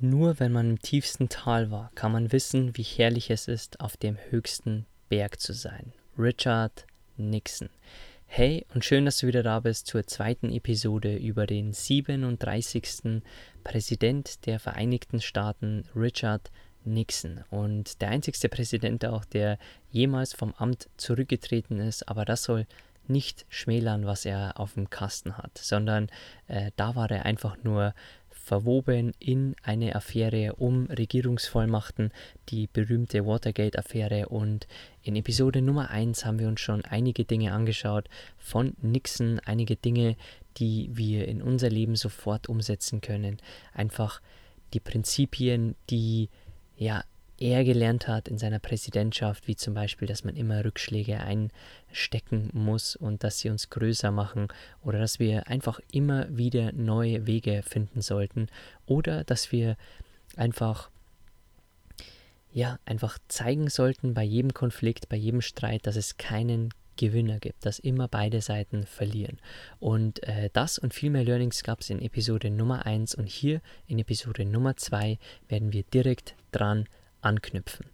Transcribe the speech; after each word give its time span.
Nur 0.00 0.40
wenn 0.40 0.52
man 0.52 0.70
im 0.70 0.82
tiefsten 0.82 1.28
Tal 1.28 1.70
war, 1.70 1.90
kann 1.94 2.10
man 2.10 2.32
wissen, 2.32 2.76
wie 2.76 2.82
herrlich 2.82 3.30
es 3.30 3.46
ist, 3.46 3.80
auf 3.80 3.96
dem 3.96 4.18
höchsten 4.30 4.86
Berg 5.08 5.40
zu 5.40 5.52
sein. 5.52 5.92
Richard 6.18 6.84
Nixon. 7.16 7.70
Hey 8.26 8.66
und 8.74 8.84
schön, 8.84 9.04
dass 9.04 9.18
du 9.18 9.28
wieder 9.28 9.44
da 9.44 9.60
bist 9.60 9.86
zur 9.86 10.04
zweiten 10.06 10.50
Episode 10.50 11.16
über 11.16 11.46
den 11.46 11.72
37. 11.72 13.22
Präsident 13.62 14.44
der 14.46 14.58
Vereinigten 14.58 15.20
Staaten, 15.20 15.84
Richard 15.94 16.50
Nixon. 16.84 17.44
Und 17.50 18.00
der 18.02 18.08
einzigste 18.08 18.48
Präsident 18.48 19.04
auch, 19.04 19.24
der 19.24 19.58
jemals 19.90 20.34
vom 20.34 20.54
Amt 20.54 20.88
zurückgetreten 20.96 21.78
ist, 21.78 22.08
aber 22.08 22.24
das 22.24 22.42
soll 22.42 22.66
nicht 23.06 23.46
schmälern, 23.48 24.06
was 24.06 24.24
er 24.24 24.58
auf 24.58 24.74
dem 24.74 24.90
Kasten 24.90 25.36
hat, 25.36 25.58
sondern 25.58 26.08
äh, 26.48 26.70
da 26.76 26.96
war 26.96 27.10
er 27.10 27.26
einfach 27.26 27.56
nur 27.62 27.94
verwoben 28.44 29.12
in 29.18 29.56
eine 29.62 29.94
Affäre 29.96 30.56
um 30.56 30.84
Regierungsvollmachten, 30.86 32.12
die 32.50 32.66
berühmte 32.66 33.24
Watergate-Affäre. 33.24 34.28
Und 34.28 34.66
in 35.02 35.16
Episode 35.16 35.62
Nummer 35.62 35.90
1 35.90 36.26
haben 36.26 36.38
wir 36.38 36.48
uns 36.48 36.60
schon 36.60 36.84
einige 36.84 37.24
Dinge 37.24 37.52
angeschaut 37.52 38.08
von 38.36 38.74
Nixon, 38.82 39.40
einige 39.40 39.76
Dinge, 39.76 40.16
die 40.58 40.90
wir 40.92 41.26
in 41.26 41.40
unser 41.40 41.70
Leben 41.70 41.96
sofort 41.96 42.50
umsetzen 42.50 43.00
können. 43.00 43.38
Einfach 43.72 44.20
die 44.74 44.80
Prinzipien, 44.80 45.74
die 45.88 46.28
ja 46.76 47.02
er 47.38 47.64
gelernt 47.64 48.08
hat 48.08 48.28
in 48.28 48.38
seiner 48.38 48.58
Präsidentschaft, 48.58 49.48
wie 49.48 49.56
zum 49.56 49.74
Beispiel, 49.74 50.06
dass 50.06 50.24
man 50.24 50.36
immer 50.36 50.64
Rückschläge 50.64 51.18
einstecken 51.20 52.50
muss 52.52 52.96
und 52.96 53.24
dass 53.24 53.40
sie 53.40 53.50
uns 53.50 53.70
größer 53.70 54.10
machen 54.10 54.48
oder 54.82 54.98
dass 54.98 55.18
wir 55.18 55.48
einfach 55.48 55.80
immer 55.90 56.26
wieder 56.36 56.72
neue 56.72 57.26
Wege 57.26 57.62
finden 57.62 58.02
sollten 58.02 58.46
oder 58.86 59.24
dass 59.24 59.52
wir 59.52 59.76
einfach 60.36 60.90
ja, 62.52 62.78
einfach 62.84 63.18
zeigen 63.26 63.68
sollten 63.68 64.14
bei 64.14 64.22
jedem 64.22 64.54
Konflikt, 64.54 65.08
bei 65.08 65.16
jedem 65.16 65.40
Streit, 65.40 65.88
dass 65.88 65.96
es 65.96 66.18
keinen 66.18 66.72
Gewinner 66.96 67.40
gibt, 67.40 67.66
dass 67.66 67.80
immer 67.80 68.06
beide 68.06 68.40
Seiten 68.40 68.86
verlieren. 68.86 69.38
Und 69.80 70.22
äh, 70.22 70.50
das 70.52 70.78
und 70.78 70.94
viel 70.94 71.10
mehr 71.10 71.24
Learnings 71.24 71.64
gab 71.64 71.80
es 71.80 71.90
in 71.90 72.00
Episode 72.00 72.50
Nummer 72.50 72.86
1 72.86 73.16
und 73.16 73.26
hier 73.26 73.60
in 73.88 73.98
Episode 73.98 74.44
Nummer 74.44 74.76
2 74.76 75.18
werden 75.48 75.72
wir 75.72 75.82
direkt 75.82 76.36
dran 76.52 76.86
anknüpfen. 77.24 77.86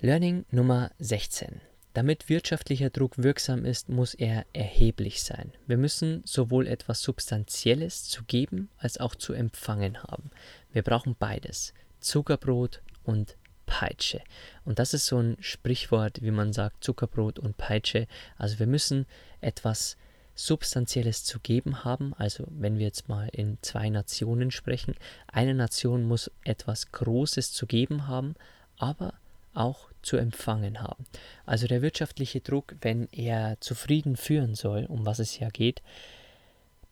Learning 0.00 0.44
Nummer 0.50 0.90
16. 0.98 1.60
Damit 1.94 2.28
wirtschaftlicher 2.28 2.90
Druck 2.90 3.18
wirksam 3.18 3.64
ist, 3.64 3.88
muss 3.88 4.14
er 4.14 4.46
erheblich 4.52 5.22
sein. 5.22 5.52
Wir 5.66 5.76
müssen 5.76 6.22
sowohl 6.24 6.66
etwas 6.66 7.02
Substanzielles 7.02 8.04
zu 8.04 8.24
geben 8.24 8.68
als 8.78 8.98
auch 8.98 9.14
zu 9.14 9.32
empfangen 9.32 10.02
haben. 10.02 10.30
Wir 10.72 10.82
brauchen 10.82 11.14
beides. 11.16 11.72
Zuckerbrot 12.00 12.82
und 13.04 13.36
Peitsche. 13.66 14.20
Und 14.64 14.78
das 14.78 14.92
ist 14.92 15.06
so 15.06 15.18
ein 15.18 15.36
Sprichwort, 15.40 16.20
wie 16.20 16.32
man 16.32 16.52
sagt, 16.52 16.82
Zuckerbrot 16.82 17.38
und 17.38 17.56
Peitsche. 17.56 18.08
Also 18.36 18.58
wir 18.58 18.66
müssen 18.66 19.06
etwas 19.40 19.96
Substanzielles 20.34 21.24
zu 21.24 21.38
geben 21.40 21.84
haben. 21.84 22.14
Also 22.14 22.44
wenn 22.50 22.78
wir 22.78 22.86
jetzt 22.86 23.08
mal 23.08 23.28
in 23.32 23.58
zwei 23.62 23.88
Nationen 23.88 24.50
sprechen, 24.50 24.94
eine 25.26 25.54
Nation 25.54 26.04
muss 26.04 26.30
etwas 26.44 26.92
Großes 26.92 27.52
zu 27.52 27.66
geben 27.66 28.08
haben, 28.08 28.34
aber 28.78 29.14
auch 29.54 29.88
zu 30.02 30.16
empfangen 30.16 30.82
haben. 30.82 31.04
Also 31.46 31.66
der 31.66 31.82
wirtschaftliche 31.82 32.40
Druck, 32.40 32.74
wenn 32.80 33.08
er 33.12 33.60
zufrieden 33.60 34.16
führen 34.16 34.54
soll, 34.54 34.84
um 34.86 35.06
was 35.06 35.18
es 35.18 35.38
ja 35.38 35.48
geht, 35.48 35.82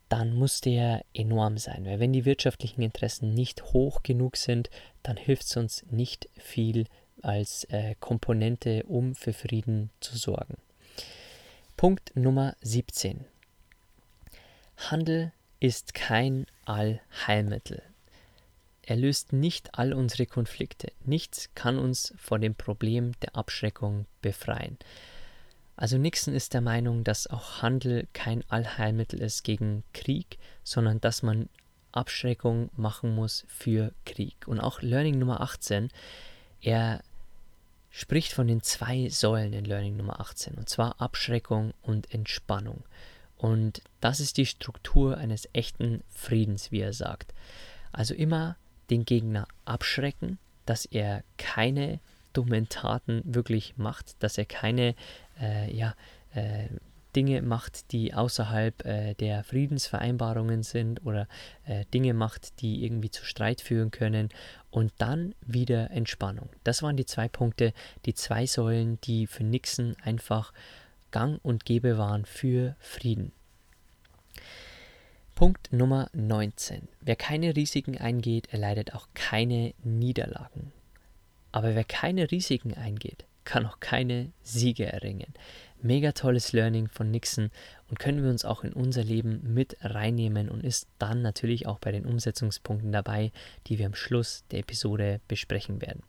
dann 0.09 0.33
muss 0.33 0.61
der 0.61 1.03
enorm 1.13 1.57
sein. 1.57 1.85
Weil 1.85 1.99
wenn 1.99 2.13
die 2.13 2.25
wirtschaftlichen 2.25 2.81
Interessen 2.81 3.33
nicht 3.33 3.63
hoch 3.73 4.03
genug 4.03 4.37
sind, 4.37 4.69
dann 5.01 5.17
hilft 5.17 5.43
es 5.43 5.57
uns 5.57 5.85
nicht 5.89 6.29
viel 6.37 6.85
als 7.21 7.63
äh, 7.65 7.95
Komponente, 7.99 8.83
um 8.83 9.15
für 9.15 9.33
Frieden 9.33 9.89
zu 9.99 10.17
sorgen. 10.17 10.57
Punkt 11.77 12.15
Nummer 12.15 12.55
17. 12.61 13.25
Handel 14.77 15.31
ist 15.59 15.93
kein 15.93 16.45
Allheilmittel. 16.65 17.81
Er 18.85 18.97
löst 18.97 19.31
nicht 19.31 19.77
all 19.79 19.93
unsere 19.93 20.25
Konflikte. 20.25 20.91
Nichts 21.05 21.49
kann 21.55 21.79
uns 21.79 22.13
vor 22.17 22.37
dem 22.37 22.53
Problem 22.53 23.13
der 23.21 23.35
Abschreckung 23.35 24.05
befreien. 24.21 24.77
Also 25.75 25.97
Nixon 25.97 26.35
ist 26.35 26.53
der 26.53 26.61
Meinung, 26.61 27.03
dass 27.03 27.27
auch 27.27 27.61
Handel 27.61 28.07
kein 28.13 28.43
Allheilmittel 28.49 29.21
ist 29.21 29.43
gegen 29.43 29.83
Krieg, 29.93 30.37
sondern 30.63 30.99
dass 31.01 31.23
man 31.23 31.49
Abschreckung 31.93 32.69
machen 32.75 33.15
muss 33.15 33.45
für 33.47 33.93
Krieg. 34.05 34.47
Und 34.47 34.59
auch 34.59 34.81
Learning 34.81 35.17
Nummer 35.17 35.41
18, 35.41 35.89
er 36.61 37.01
spricht 37.89 38.33
von 38.33 38.47
den 38.47 38.61
zwei 38.61 39.07
Säulen 39.09 39.53
in 39.53 39.65
Learning 39.65 39.95
Nummer 39.95 40.19
18, 40.19 40.55
und 40.55 40.67
zwar 40.67 40.99
Abschreckung 40.99 41.73
und 41.83 42.13
Entspannung. 42.13 42.83
Und 43.43 43.81
das 43.99 44.21
ist 44.21 44.37
die 44.37 44.45
Struktur 44.45 45.17
eines 45.17 45.49
echten 45.51 46.01
Friedens, 46.07 46.71
wie 46.71 46.79
er 46.79 46.93
sagt. 46.93 47.33
Also 47.91 48.13
immer 48.13 48.55
den 48.89 49.03
Gegner 49.03 49.49
abschrecken, 49.65 50.39
dass 50.65 50.85
er 50.85 51.25
keine 51.35 51.99
dummen 52.31 52.69
Taten 52.69 53.21
wirklich 53.25 53.73
macht, 53.75 54.15
dass 54.23 54.37
er 54.37 54.45
keine 54.45 54.95
äh, 55.41 55.75
ja, 55.75 55.93
äh, 56.33 56.69
Dinge 57.17 57.41
macht, 57.41 57.91
die 57.91 58.13
außerhalb 58.13 58.85
äh, 58.85 59.13
der 59.15 59.43
Friedensvereinbarungen 59.43 60.63
sind 60.63 61.05
oder 61.05 61.27
äh, 61.65 61.83
Dinge 61.93 62.13
macht, 62.13 62.61
die 62.61 62.85
irgendwie 62.85 63.11
zu 63.11 63.25
Streit 63.25 63.59
führen 63.59 63.91
können 63.91 64.29
und 64.71 64.93
dann 64.99 65.35
wieder 65.41 65.91
Entspannung. 65.91 66.47
Das 66.63 66.81
waren 66.81 66.95
die 66.95 67.05
zwei 67.05 67.27
Punkte, 67.27 67.73
die 68.05 68.13
zwei 68.13 68.45
Säulen, 68.45 69.01
die 69.01 69.27
für 69.27 69.43
Nixon 69.43 69.97
einfach 70.01 70.53
gang 71.13 71.39
und 71.43 71.63
gäbe 71.63 71.97
waren 71.97 72.25
für 72.25 72.75
Frieden. 72.79 73.31
Punkt 75.35 75.71
Nummer 75.71 76.09
19. 76.13 76.89
Wer 76.99 77.15
keine 77.15 77.55
Risiken 77.55 77.97
eingeht, 77.97 78.51
erleidet 78.51 78.93
auch 78.93 79.07
keine 79.13 79.73
Niederlagen. 79.83 80.73
Aber 81.51 81.75
wer 81.75 81.83
keine 81.83 82.29
Risiken 82.31 82.73
eingeht, 82.73 83.25
kann 83.45 83.65
auch 83.65 83.79
keine 83.79 84.31
Siege 84.41 84.85
erringen. 84.85 85.33
Mega 85.81 86.13
tolles 86.13 86.51
Learning 86.51 86.87
von 86.87 87.11
Nixon 87.11 87.51
und 87.89 87.99
können 87.99 88.23
wir 88.23 88.29
uns 88.29 88.45
auch 88.45 88.63
in 88.63 88.73
unser 88.73 89.03
Leben 89.03 89.53
mit 89.53 89.77
reinnehmen 89.81 90.49
und 90.49 90.63
ist 90.63 90.87
dann 90.97 91.21
natürlich 91.21 91.67
auch 91.67 91.77
bei 91.77 91.91
den 91.91 92.05
Umsetzungspunkten 92.05 92.91
dabei, 92.91 93.31
die 93.67 93.77
wir 93.77 93.85
am 93.85 93.95
Schluss 93.95 94.45
der 94.51 94.59
Episode 94.59 95.19
besprechen 95.27 95.81
werden. 95.81 96.01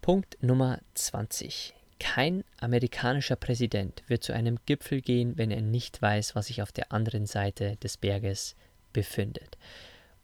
Punkt 0.00 0.42
Nummer 0.42 0.80
20. 0.94 1.74
Kein 1.98 2.44
amerikanischer 2.60 3.36
Präsident 3.36 4.02
wird 4.06 4.22
zu 4.22 4.34
einem 4.34 4.58
Gipfel 4.66 5.00
gehen, 5.00 5.38
wenn 5.38 5.50
er 5.50 5.62
nicht 5.62 6.00
weiß, 6.02 6.34
was 6.34 6.46
sich 6.46 6.62
auf 6.62 6.72
der 6.72 6.92
anderen 6.92 7.26
Seite 7.26 7.76
des 7.76 7.96
Berges 7.96 8.54
befindet. 8.92 9.56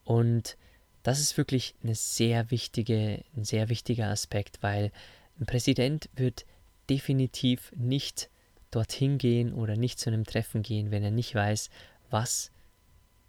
Und 0.04 0.56
das 1.02 1.18
ist 1.18 1.36
wirklich 1.36 1.74
eine 1.82 1.94
sehr 1.94 2.50
wichtige, 2.50 3.24
ein 3.36 3.44
sehr 3.44 3.68
wichtiger 3.68 4.08
Aspekt, 4.08 4.62
weil 4.62 4.92
ein 5.40 5.46
Präsident 5.46 6.08
wird 6.14 6.44
definitiv 6.90 7.72
nicht 7.76 8.28
dorthin 8.70 9.18
gehen 9.18 9.52
oder 9.52 9.76
nicht 9.76 9.98
zu 9.98 10.10
einem 10.10 10.24
Treffen 10.24 10.62
gehen, 10.62 10.90
wenn 10.90 11.02
er 11.02 11.10
nicht 11.10 11.34
weiß, 11.34 11.70
was 12.10 12.50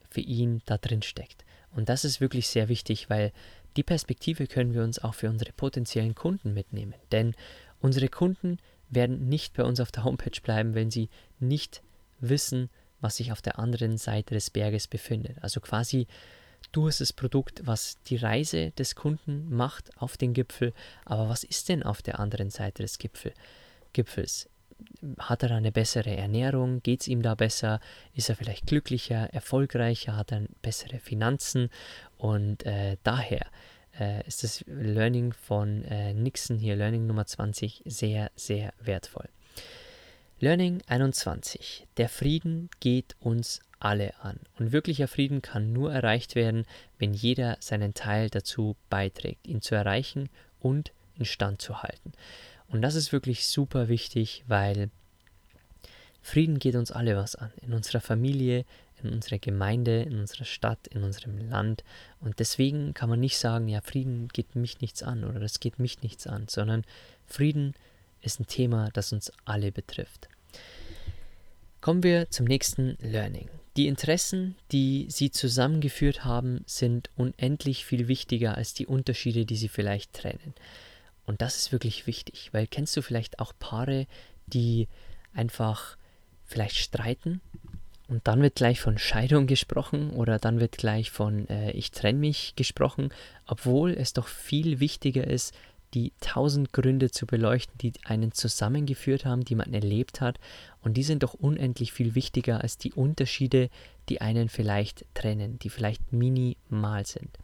für 0.09 0.21
ihn 0.21 0.61
da 0.65 0.77
drin 0.77 1.01
steckt. 1.01 1.45
Und 1.75 1.89
das 1.89 2.05
ist 2.05 2.21
wirklich 2.21 2.47
sehr 2.47 2.69
wichtig, 2.69 3.09
weil 3.09 3.31
die 3.75 3.83
Perspektive 3.83 4.47
können 4.47 4.73
wir 4.73 4.83
uns 4.83 4.99
auch 4.99 5.15
für 5.15 5.29
unsere 5.29 5.51
potenziellen 5.51 6.13
Kunden 6.13 6.53
mitnehmen. 6.53 6.93
Denn 7.11 7.33
unsere 7.83 8.07
Kunden 8.07 8.57
werden 8.89 9.29
nicht 9.29 9.53
bei 9.53 9.63
uns 9.63 9.79
auf 9.79 9.91
der 9.91 10.03
Homepage 10.03 10.41
bleiben, 10.41 10.73
wenn 10.73 10.89
sie 10.89 11.09
nicht 11.39 11.83
wissen, 12.19 12.69
was 13.01 13.17
sich 13.17 13.31
auf 13.31 13.41
der 13.41 13.59
anderen 13.59 13.97
Seite 13.97 14.33
des 14.33 14.49
Berges 14.49 14.87
befindet. 14.87 15.37
Also 15.43 15.59
quasi 15.59 16.07
du 16.71 16.87
hast 16.87 17.01
das 17.01 17.11
Produkt, 17.11 17.61
was 17.65 18.01
die 18.03 18.15
Reise 18.15 18.71
des 18.71 18.95
Kunden 18.95 19.53
macht 19.53 19.95
auf 19.97 20.15
den 20.17 20.33
Gipfel, 20.33 20.73
aber 21.03 21.27
was 21.27 21.43
ist 21.43 21.67
denn 21.67 21.83
auf 21.83 22.01
der 22.01 22.19
anderen 22.19 22.49
Seite 22.49 22.81
des 22.81 22.97
Gipfel, 22.97 23.33
Gipfels? 23.91 24.49
Hat 25.19 25.43
er 25.43 25.51
eine 25.51 25.71
bessere 25.71 26.15
Ernährung? 26.15 26.81
Geht 26.81 27.01
es 27.01 27.07
ihm 27.07 27.21
da 27.21 27.35
besser? 27.35 27.79
Ist 28.15 28.29
er 28.29 28.35
vielleicht 28.35 28.65
glücklicher, 28.65 29.33
erfolgreicher? 29.33 30.15
Hat 30.17 30.31
er 30.31 30.41
bessere 30.61 30.99
Finanzen? 30.99 31.69
Und 32.17 32.65
äh, 32.65 32.97
daher 33.03 33.45
äh, 33.99 34.25
ist 34.27 34.43
das 34.43 34.63
Learning 34.67 35.33
von 35.33 35.83
äh, 35.85 36.13
Nixon 36.13 36.57
hier, 36.57 36.75
Learning 36.75 37.05
Nummer 37.05 37.25
20, 37.25 37.83
sehr, 37.85 38.31
sehr 38.35 38.73
wertvoll. 38.79 39.29
Learning 40.39 40.81
21. 40.87 41.87
Der 41.97 42.09
Frieden 42.09 42.69
geht 42.79 43.15
uns 43.19 43.61
alle 43.79 44.13
an. 44.21 44.39
Und 44.57 44.71
wirklicher 44.71 45.07
Frieden 45.07 45.41
kann 45.41 45.73
nur 45.73 45.93
erreicht 45.93 46.35
werden, 46.35 46.65
wenn 46.97 47.13
jeder 47.13 47.57
seinen 47.59 47.93
Teil 47.93 48.29
dazu 48.29 48.75
beiträgt, 48.89 49.47
ihn 49.47 49.61
zu 49.61 49.75
erreichen 49.75 50.29
und 50.59 50.91
instand 51.17 51.61
zu 51.61 51.83
halten. 51.83 52.13
Und 52.67 52.81
das 52.81 52.95
ist 52.95 53.11
wirklich 53.11 53.47
super 53.47 53.87
wichtig, 53.87 54.43
weil 54.47 54.89
Frieden 56.21 56.57
geht 56.59 56.75
uns 56.75 56.91
alle 56.91 57.15
was 57.15 57.35
an. 57.35 57.51
In 57.61 57.73
unserer 57.73 58.01
Familie, 58.01 58.65
in 59.03 59.13
unserer 59.13 59.39
Gemeinde, 59.39 60.03
in 60.03 60.19
unserer 60.19 60.45
Stadt, 60.45 60.87
in 60.87 61.03
unserem 61.03 61.37
Land. 61.37 61.83
Und 62.19 62.39
deswegen 62.39 62.93
kann 62.93 63.09
man 63.09 63.19
nicht 63.19 63.37
sagen, 63.37 63.67
ja, 63.67 63.81
Frieden 63.81 64.27
geht 64.29 64.55
mich 64.55 64.81
nichts 64.81 65.03
an 65.03 65.23
oder 65.23 65.39
das 65.39 65.59
geht 65.59 65.79
mich 65.79 66.01
nichts 66.01 66.27
an, 66.27 66.47
sondern 66.47 66.83
Frieden 67.25 67.73
ist 68.21 68.39
ein 68.39 68.47
Thema, 68.47 68.89
das 68.93 69.13
uns 69.13 69.31
alle 69.45 69.71
betrifft. 69.71 70.29
Kommen 71.81 72.03
wir 72.03 72.29
zum 72.29 72.45
nächsten 72.45 72.97
Learning. 73.01 73.49
Die 73.75 73.87
Interessen, 73.87 74.55
die 74.71 75.07
sie 75.09 75.31
zusammengeführt 75.31 76.23
haben, 76.23 76.63
sind 76.65 77.09
unendlich 77.15 77.85
viel 77.85 78.07
wichtiger 78.07 78.55
als 78.55 78.73
die 78.73 78.85
Unterschiede, 78.85 79.45
die 79.45 79.55
sie 79.57 79.67
vielleicht 79.67 80.13
trennen. 80.13 80.53
Und 81.25 81.41
das 81.41 81.57
ist 81.57 81.71
wirklich 81.71 82.05
wichtig, 82.05 82.49
weil 82.51 82.67
kennst 82.67 82.95
du 82.95 83.01
vielleicht 83.01 83.39
auch 83.39 83.53
Paare, 83.59 84.07
die 84.45 84.87
einfach 85.33 85.97
vielleicht 86.45 86.77
streiten 86.77 87.41
und 88.13 88.27
dann 88.27 88.43
wird 88.43 88.53
gleich 88.53 88.79
von 88.79 88.99
Scheidung 88.99 89.47
gesprochen 89.47 90.11
oder 90.11 90.37
dann 90.37 90.59
wird 90.59 90.77
gleich 90.77 91.09
von 91.09 91.49
äh, 91.49 91.71
ich 91.71 91.89
trenne 91.89 92.19
mich 92.19 92.55
gesprochen, 92.55 93.09
obwohl 93.47 93.89
es 93.89 94.13
doch 94.13 94.27
viel 94.27 94.79
wichtiger 94.79 95.25
ist, 95.25 95.51
die 95.95 96.13
tausend 96.19 96.73
Gründe 96.73 97.09
zu 97.09 97.25
beleuchten, 97.25 97.75
die 97.79 97.91
einen 98.05 98.31
zusammengeführt 98.31 99.25
haben, 99.25 99.43
die 99.43 99.55
man 99.55 99.73
erlebt 99.73 100.21
hat. 100.21 100.39
Und 100.83 100.95
die 100.95 101.01
sind 101.01 101.23
doch 101.23 101.33
unendlich 101.33 101.91
viel 101.91 102.13
wichtiger 102.13 102.61
als 102.61 102.77
die 102.77 102.93
Unterschiede, 102.93 103.71
die 104.09 104.21
einen 104.21 104.47
vielleicht 104.47 105.05
trennen, 105.15 105.57
die 105.57 105.71
vielleicht 105.71 106.13
minimal 106.13 107.07
sind. 107.07 107.39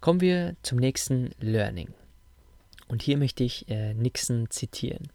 Kommen 0.00 0.22
wir 0.22 0.56
zum 0.62 0.78
nächsten 0.78 1.28
Learning. 1.40 1.92
Und 2.88 3.02
hier 3.02 3.18
möchte 3.18 3.44
ich 3.44 3.68
äh, 3.68 3.92
Nixon 3.92 4.48
zitieren. 4.48 5.10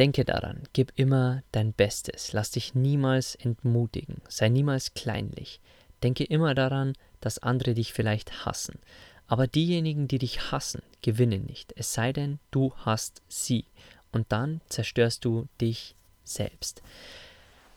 Denke 0.00 0.24
daran, 0.24 0.62
gib 0.72 0.92
immer 0.96 1.42
dein 1.52 1.74
Bestes, 1.74 2.32
lass 2.32 2.52
dich 2.52 2.74
niemals 2.74 3.34
entmutigen, 3.34 4.22
sei 4.28 4.48
niemals 4.48 4.94
kleinlich. 4.94 5.60
Denke 6.02 6.24
immer 6.24 6.54
daran, 6.54 6.94
dass 7.20 7.38
andere 7.38 7.74
dich 7.74 7.92
vielleicht 7.92 8.46
hassen. 8.46 8.78
Aber 9.26 9.46
diejenigen, 9.46 10.08
die 10.08 10.16
dich 10.16 10.52
hassen, 10.52 10.80
gewinnen 11.02 11.44
nicht, 11.44 11.74
es 11.76 11.92
sei 11.92 12.14
denn, 12.14 12.38
du 12.50 12.72
hast 12.76 13.20
sie. 13.28 13.66
Und 14.10 14.32
dann 14.32 14.62
zerstörst 14.70 15.26
du 15.26 15.48
dich 15.60 15.94
selbst. 16.24 16.80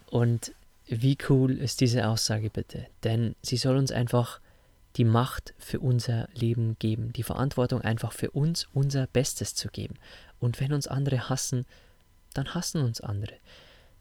Und 0.09 0.53
wie 0.87 1.17
cool 1.27 1.57
ist 1.57 1.81
diese 1.81 2.07
Aussage 2.07 2.49
bitte? 2.49 2.87
Denn 3.03 3.35
sie 3.41 3.57
soll 3.57 3.75
uns 3.75 3.91
einfach 3.91 4.39
die 4.95 5.03
Macht 5.03 5.53
für 5.57 5.81
unser 5.81 6.29
Leben 6.33 6.77
geben, 6.79 7.11
die 7.11 7.23
Verantwortung 7.23 7.81
einfach 7.81 8.13
für 8.13 8.31
uns 8.31 8.69
unser 8.73 9.07
Bestes 9.07 9.55
zu 9.55 9.67
geben. 9.67 9.95
Und 10.39 10.61
wenn 10.61 10.71
uns 10.71 10.87
andere 10.87 11.27
hassen, 11.27 11.65
dann 12.33 12.53
hassen 12.53 12.81
uns 12.81 13.01
andere. 13.01 13.35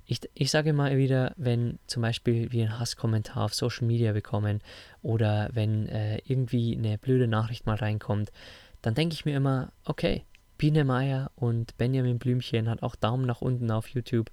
Ich, 0.05 0.21
ich 0.35 0.51
sage 0.51 0.73
mal 0.73 0.97
wieder, 0.97 1.33
wenn 1.37 1.79
zum 1.87 2.03
Beispiel 2.03 2.51
wir 2.51 2.65
einen 2.65 2.79
Hasskommentar 2.79 3.45
auf 3.45 3.55
Social 3.55 3.87
Media 3.87 4.13
bekommen 4.13 4.61
oder 5.01 5.49
wenn 5.53 5.89
äh, 5.89 6.19
irgendwie 6.27 6.77
eine 6.77 6.99
blöde 6.99 7.29
Nachricht 7.29 7.67
mal 7.67 7.77
reinkommt, 7.77 8.33
dann 8.83 8.95
denke 8.95 9.15
ich 9.15 9.25
mir 9.25 9.37
immer, 9.37 9.73
okay, 9.85 10.25
Biene 10.59 10.85
Meier 10.85 11.31
und 11.37 11.77
Benjamin 11.79 12.19
Blümchen 12.19 12.69
hat 12.69 12.83
auch 12.83 12.97
Daumen 12.97 13.27
nach 13.27 13.41
unten 13.41 13.71
auf 13.71 13.89
YouTube 13.89 14.31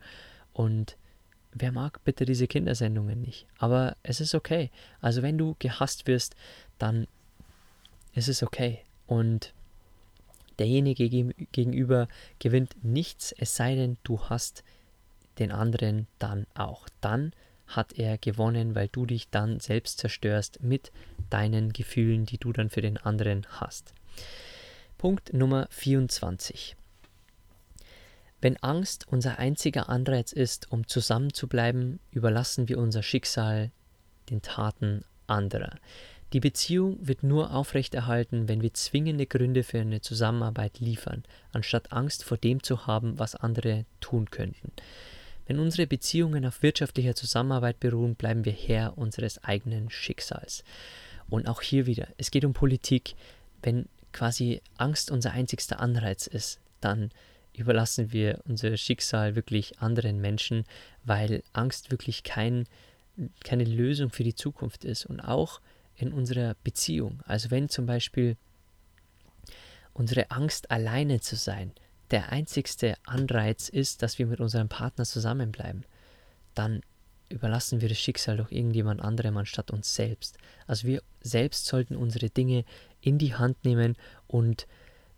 und 0.53 0.97
wer 1.53 1.71
mag 1.71 2.03
bitte 2.03 2.25
diese 2.25 2.47
Kindersendungen 2.47 3.21
nicht? 3.21 3.47
Aber 3.57 3.95
es 4.03 4.21
ist 4.21 4.35
okay. 4.35 4.71
Also 5.01 5.21
wenn 5.21 5.37
du 5.37 5.55
gehasst 5.59 6.07
wirst, 6.07 6.35
dann 6.77 7.07
ist 8.13 8.27
es 8.27 8.43
okay. 8.43 8.83
Und 9.07 9.53
derjenige 10.59 11.09
gegenüber 11.51 12.07
gewinnt 12.39 12.83
nichts, 12.83 13.33
es 13.37 13.55
sei 13.55 13.75
denn, 13.75 13.97
du 14.03 14.19
hast 14.21 14.63
den 15.39 15.51
anderen 15.51 16.07
dann 16.19 16.45
auch. 16.53 16.87
Dann 17.01 17.31
hat 17.67 17.93
er 17.93 18.17
gewonnen, 18.17 18.75
weil 18.75 18.89
du 18.89 19.05
dich 19.05 19.29
dann 19.29 19.59
selbst 19.59 19.99
zerstörst 19.99 20.61
mit 20.61 20.91
deinen 21.29 21.71
Gefühlen, 21.71 22.25
die 22.25 22.37
du 22.37 22.51
dann 22.51 22.69
für 22.69 22.81
den 22.81 22.97
anderen 22.97 23.45
hast. 23.49 23.93
Punkt 24.97 25.33
Nummer 25.33 25.67
24. 25.69 26.75
Wenn 28.41 28.57
Angst 28.57 29.05
unser 29.07 29.37
einziger 29.37 29.89
Anreiz 29.89 30.31
ist, 30.31 30.71
um 30.71 30.87
zusammenzubleiben, 30.87 31.99
überlassen 32.11 32.69
wir 32.69 32.77
unser 32.77 33.03
Schicksal 33.03 33.71
den 34.29 34.41
Taten 34.41 35.03
anderer. 35.27 35.77
Die 36.33 36.39
Beziehung 36.39 36.97
wird 37.01 37.23
nur 37.23 37.53
aufrechterhalten, 37.53 38.47
wenn 38.47 38.61
wir 38.61 38.73
zwingende 38.73 39.25
Gründe 39.25 39.63
für 39.63 39.79
eine 39.79 40.01
Zusammenarbeit 40.01 40.79
liefern, 40.79 41.23
anstatt 41.53 41.91
Angst 41.91 42.23
vor 42.23 42.37
dem 42.37 42.61
zu 42.61 42.85
haben, 42.85 43.17
was 43.17 43.35
andere 43.35 43.85
tun 43.99 44.29
könnten. 44.29 44.71
Wenn 45.47 45.57
unsere 45.57 45.87
Beziehungen 45.87 46.45
auf 46.45 46.61
wirtschaftlicher 46.61 47.15
Zusammenarbeit 47.15 47.79
beruhen, 47.79 48.13
bleiben 48.13 48.45
wir 48.45 48.51
Herr 48.51 48.95
unseres 48.99 49.43
eigenen 49.43 49.89
Schicksals. 49.89 50.63
Und 51.27 51.47
auch 51.47 51.63
hier 51.63 51.87
wieder, 51.87 52.07
es 52.17 52.29
geht 52.29 52.45
um 52.45 52.53
Politik. 52.53 53.15
Wenn 53.63 53.87
quasi 54.13 54.61
Angst 54.77 55.09
unser 55.09 55.31
einzigster 55.31 55.79
Anreiz 55.79 56.27
ist, 56.27 56.59
dann 56.81 57.09
überlassen 57.53 58.11
wir 58.11 58.41
unser 58.45 58.77
Schicksal 58.77 59.35
wirklich 59.35 59.79
anderen 59.79 60.21
Menschen, 60.21 60.65
weil 61.03 61.41
Angst 61.53 61.89
wirklich 61.89 62.21
kein, 62.23 62.67
keine 63.43 63.63
Lösung 63.63 64.11
für 64.11 64.23
die 64.23 64.35
Zukunft 64.35 64.85
ist. 64.85 65.07
Und 65.07 65.19
auch 65.19 65.61
in 65.99 66.13
unserer 66.13 66.55
Beziehung. 66.63 67.21
Also 67.25 67.51
wenn 67.51 67.69
zum 67.69 67.85
Beispiel 67.85 68.37
unsere 69.93 70.31
Angst, 70.31 70.71
alleine 70.71 71.19
zu 71.19 71.35
sein, 71.35 71.73
der 72.11 72.31
einzigste 72.31 72.95
Anreiz 73.05 73.69
ist, 73.69 74.01
dass 74.01 74.17
wir 74.17 74.25
mit 74.25 74.39
unserem 74.39 74.69
Partner 74.69 75.05
zusammenbleiben, 75.05 75.85
dann 76.55 76.81
überlassen 77.29 77.81
wir 77.81 77.89
das 77.89 77.99
Schicksal 77.99 78.37
doch 78.37 78.49
irgendjemand 78.49 79.01
anderem 79.01 79.37
anstatt 79.37 79.71
uns 79.71 79.93
selbst. 79.93 80.37
Also 80.65 80.87
wir 80.87 81.03
selbst 81.21 81.65
sollten 81.65 81.95
unsere 81.95 82.29
Dinge 82.29 82.65
in 83.01 83.17
die 83.19 83.35
Hand 83.35 83.63
nehmen 83.65 83.95
und 84.27 84.67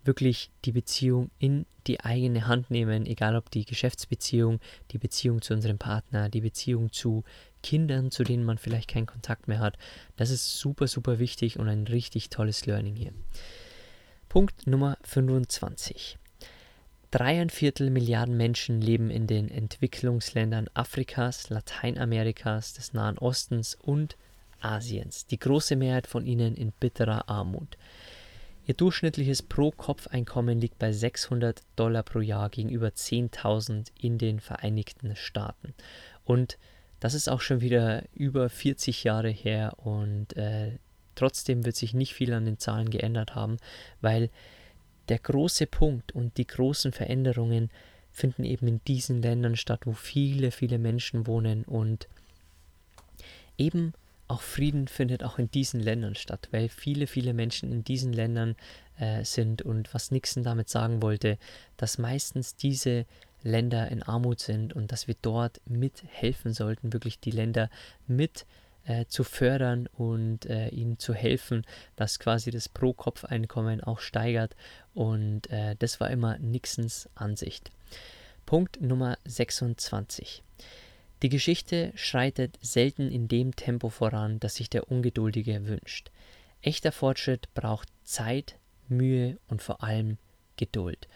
wirklich 0.03 0.51
die 0.65 0.71
Beziehung 0.71 1.31
in 1.39 1.65
die 1.87 1.99
eigene 1.99 2.47
Hand 2.47 2.71
nehmen, 2.71 3.05
egal 3.05 3.35
ob 3.35 3.49
die 3.51 3.65
Geschäftsbeziehung, 3.65 4.59
die 4.91 4.97
Beziehung 4.97 5.41
zu 5.41 5.53
unserem 5.53 5.77
Partner, 5.77 6.29
die 6.29 6.41
Beziehung 6.41 6.91
zu 6.91 7.23
Kindern, 7.63 8.11
zu 8.11 8.23
denen 8.23 8.43
man 8.43 8.57
vielleicht 8.57 8.89
keinen 8.89 9.05
Kontakt 9.05 9.47
mehr 9.47 9.59
hat. 9.59 9.77
Das 10.15 10.29
ist 10.29 10.57
super, 10.57 10.87
super 10.87 11.19
wichtig 11.19 11.59
und 11.59 11.67
ein 11.67 11.87
richtig 11.87 12.29
tolles 12.29 12.65
Learning 12.65 12.95
hier. 12.95 13.13
Punkt 14.29 14.67
Nummer 14.67 14.97
25. 15.03 16.17
Dreieinviertel 17.11 17.89
Milliarden 17.89 18.37
Menschen 18.37 18.79
leben 18.79 19.09
in 19.09 19.27
den 19.27 19.49
Entwicklungsländern 19.49 20.69
Afrikas, 20.73 21.49
Lateinamerikas, 21.49 22.73
des 22.73 22.93
Nahen 22.93 23.17
Ostens 23.17 23.75
und 23.75 24.15
Asiens. 24.61 25.25
Die 25.25 25.37
große 25.37 25.75
Mehrheit 25.75 26.07
von 26.07 26.25
ihnen 26.25 26.55
in 26.55 26.71
bitterer 26.71 27.27
Armut. 27.27 27.77
Ihr 28.71 28.75
durchschnittliches 28.75 29.41
Pro-Kopf-Einkommen 29.41 30.61
liegt 30.61 30.79
bei 30.79 30.93
600 30.93 31.61
Dollar 31.75 32.03
pro 32.03 32.21
Jahr 32.21 32.49
gegenüber 32.49 32.87
10.000 32.87 33.91
in 33.99 34.17
den 34.17 34.39
Vereinigten 34.39 35.13
Staaten. 35.17 35.73
Und 36.23 36.57
das 37.01 37.13
ist 37.13 37.27
auch 37.27 37.41
schon 37.41 37.59
wieder 37.59 38.03
über 38.15 38.47
40 38.47 39.03
Jahre 39.03 39.27
her 39.27 39.73
und 39.77 40.37
äh, 40.37 40.77
trotzdem 41.15 41.65
wird 41.65 41.75
sich 41.75 41.93
nicht 41.93 42.13
viel 42.13 42.31
an 42.31 42.45
den 42.45 42.59
Zahlen 42.59 42.89
geändert 42.89 43.35
haben, 43.35 43.57
weil 43.99 44.29
der 45.09 45.19
große 45.19 45.67
Punkt 45.67 46.13
und 46.13 46.37
die 46.37 46.47
großen 46.47 46.93
Veränderungen 46.93 47.69
finden 48.09 48.45
eben 48.45 48.69
in 48.69 48.81
diesen 48.87 49.21
Ländern 49.21 49.57
statt, 49.57 49.81
wo 49.83 49.91
viele, 49.91 50.49
viele 50.49 50.77
Menschen 50.77 51.27
wohnen 51.27 51.65
und 51.65 52.07
eben 53.57 53.91
auch 54.31 54.41
Frieden 54.41 54.87
findet 54.87 55.23
auch 55.23 55.37
in 55.37 55.51
diesen 55.51 55.79
Ländern 55.79 56.15
statt, 56.15 56.47
weil 56.51 56.69
viele, 56.69 57.05
viele 57.05 57.33
Menschen 57.33 57.71
in 57.71 57.83
diesen 57.83 58.13
Ländern 58.13 58.55
äh, 58.97 59.23
sind 59.23 59.61
und 59.61 59.93
was 59.93 60.11
Nixon 60.11 60.43
damit 60.43 60.69
sagen 60.69 61.01
wollte, 61.01 61.37
dass 61.77 61.97
meistens 61.97 62.55
diese 62.55 63.05
Länder 63.43 63.89
in 63.89 64.03
Armut 64.03 64.39
sind 64.39 64.73
und 64.73 64.91
dass 64.91 65.07
wir 65.07 65.15
dort 65.21 65.59
mithelfen 65.65 66.53
sollten, 66.53 66.93
wirklich 66.93 67.19
die 67.19 67.31
Länder 67.31 67.69
mit 68.07 68.45
äh, 68.85 69.05
zu 69.05 69.23
fördern 69.23 69.87
und 69.97 70.45
äh, 70.45 70.69
ihnen 70.69 70.97
zu 70.97 71.13
helfen, 71.13 71.65
dass 71.95 72.19
quasi 72.19 72.51
das 72.51 72.69
Pro-Kopf-Einkommen 72.69 73.81
auch 73.81 73.99
steigert. 73.99 74.55
Und 74.93 75.49
äh, 75.49 75.75
das 75.77 75.99
war 75.99 76.09
immer 76.09 76.37
Nixons 76.39 77.09
Ansicht. 77.15 77.71
Punkt 78.45 78.81
Nummer 78.81 79.17
26. 79.25 80.41
Die 81.21 81.29
Geschichte 81.29 81.91
schreitet 81.95 82.57
selten 82.61 83.11
in 83.11 83.27
dem 83.27 83.55
Tempo 83.55 83.89
voran, 83.89 84.39
das 84.39 84.55
sich 84.55 84.69
der 84.69 84.91
Ungeduldige 84.91 85.67
wünscht. 85.67 86.09
Echter 86.61 86.91
Fortschritt 86.91 87.53
braucht 87.53 87.89
Zeit, 88.03 88.57
Mühe 88.87 89.37
und 89.47 89.61
vor 89.61 89.83
allem 89.83 90.17
Geduld. 90.57 91.07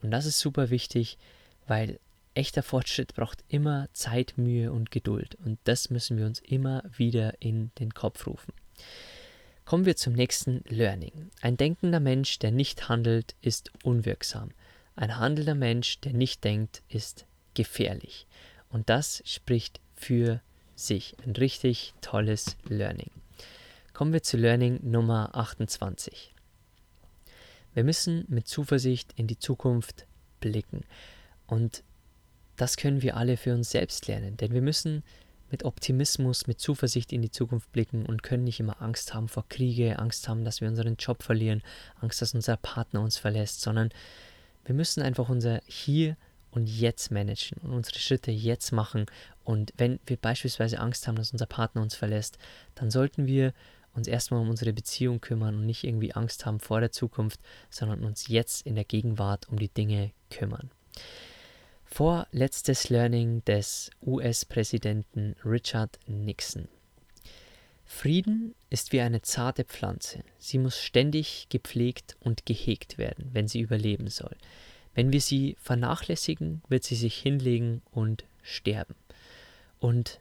Und 0.00 0.12
das 0.12 0.26
ist 0.26 0.38
super 0.38 0.70
wichtig, 0.70 1.18
weil 1.66 1.98
echter 2.34 2.62
Fortschritt 2.62 3.14
braucht 3.14 3.44
immer 3.48 3.88
Zeit, 3.92 4.34
Mühe 4.36 4.72
und 4.72 4.92
Geduld. 4.92 5.36
Und 5.44 5.58
das 5.64 5.90
müssen 5.90 6.18
wir 6.18 6.26
uns 6.26 6.38
immer 6.38 6.84
wieder 6.96 7.40
in 7.42 7.72
den 7.80 7.94
Kopf 7.94 8.26
rufen. 8.26 8.52
Kommen 9.64 9.86
wir 9.86 9.96
zum 9.96 10.14
nächsten 10.14 10.62
Learning. 10.68 11.30
Ein 11.42 11.56
denkender 11.56 12.00
Mensch, 12.00 12.38
der 12.38 12.52
nicht 12.52 12.88
handelt, 12.88 13.34
ist 13.42 13.72
unwirksam. 13.82 14.50
Ein 14.94 15.18
handelnder 15.18 15.56
Mensch, 15.56 16.00
der 16.00 16.12
nicht 16.12 16.42
denkt, 16.44 16.82
ist 16.88 17.26
gefährlich. 17.54 18.26
Und 18.70 18.88
das 18.90 19.22
spricht 19.24 19.80
für 19.94 20.40
sich. 20.76 21.16
Ein 21.24 21.32
richtig 21.32 21.94
tolles 22.00 22.56
Learning. 22.68 23.10
Kommen 23.92 24.12
wir 24.12 24.22
zu 24.22 24.36
Learning 24.36 24.78
Nummer 24.82 25.34
28. 25.34 26.34
Wir 27.74 27.84
müssen 27.84 28.24
mit 28.28 28.46
Zuversicht 28.46 29.12
in 29.16 29.26
die 29.26 29.38
Zukunft 29.38 30.06
blicken. 30.40 30.84
Und 31.46 31.82
das 32.56 32.76
können 32.76 33.02
wir 33.02 33.16
alle 33.16 33.36
für 33.36 33.54
uns 33.54 33.70
selbst 33.70 34.06
lernen, 34.08 34.36
denn 34.36 34.52
wir 34.52 34.62
müssen 34.62 35.02
mit 35.50 35.64
Optimismus, 35.64 36.46
mit 36.46 36.60
Zuversicht 36.60 37.12
in 37.12 37.22
die 37.22 37.30
Zukunft 37.30 37.72
blicken 37.72 38.04
und 38.04 38.22
können 38.22 38.44
nicht 38.44 38.60
immer 38.60 38.82
Angst 38.82 39.14
haben 39.14 39.28
vor 39.28 39.48
Kriege, 39.48 39.98
Angst 39.98 40.28
haben, 40.28 40.44
dass 40.44 40.60
wir 40.60 40.68
unseren 40.68 40.96
Job 40.96 41.22
verlieren, 41.22 41.62
Angst, 42.00 42.20
dass 42.20 42.34
unser 42.34 42.56
Partner 42.56 43.00
uns 43.00 43.16
verlässt, 43.16 43.62
sondern 43.62 43.90
wir 44.64 44.74
müssen 44.74 45.02
einfach 45.02 45.28
unser 45.28 45.60
Hier 45.64 46.16
und 46.58 46.66
Jetzt 46.66 47.10
managen 47.10 47.58
und 47.62 47.72
unsere 47.72 47.98
Schritte 47.98 48.30
jetzt 48.30 48.72
machen. 48.72 49.06
Und 49.44 49.72
wenn 49.76 49.98
wir 50.06 50.16
beispielsweise 50.16 50.80
Angst 50.80 51.06
haben, 51.06 51.16
dass 51.16 51.32
unser 51.32 51.46
Partner 51.46 51.82
uns 51.82 51.94
verlässt, 51.94 52.38
dann 52.74 52.90
sollten 52.90 53.26
wir 53.26 53.54
uns 53.94 54.06
erstmal 54.06 54.40
um 54.40 54.50
unsere 54.50 54.72
Beziehung 54.72 55.20
kümmern 55.20 55.54
und 55.54 55.66
nicht 55.66 55.84
irgendwie 55.84 56.14
Angst 56.14 56.46
haben 56.46 56.60
vor 56.60 56.80
der 56.80 56.92
Zukunft, 56.92 57.40
sondern 57.70 58.04
uns 58.04 58.28
jetzt 58.28 58.66
in 58.66 58.74
der 58.74 58.84
Gegenwart 58.84 59.48
um 59.48 59.58
die 59.58 59.70
Dinge 59.70 60.12
kümmern. 60.30 60.70
Vorletztes 61.84 62.90
Learning 62.90 63.44
des 63.44 63.90
US-Präsidenten 64.04 65.34
Richard 65.44 65.98
Nixon. 66.06 66.68
Frieden 67.86 68.54
ist 68.68 68.92
wie 68.92 69.00
eine 69.00 69.22
zarte 69.22 69.64
Pflanze. 69.64 70.22
Sie 70.38 70.58
muss 70.58 70.78
ständig 70.78 71.46
gepflegt 71.48 72.16
und 72.20 72.44
gehegt 72.44 72.98
werden, 72.98 73.30
wenn 73.32 73.48
sie 73.48 73.60
überleben 73.60 74.08
soll. 74.08 74.36
Wenn 74.98 75.12
wir 75.12 75.20
sie 75.20 75.56
vernachlässigen, 75.60 76.60
wird 76.66 76.82
sie 76.82 76.96
sich 76.96 77.14
hinlegen 77.14 77.82
und 77.92 78.24
sterben. 78.42 78.96
Und 79.78 80.18